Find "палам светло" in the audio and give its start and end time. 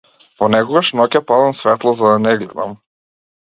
1.33-1.95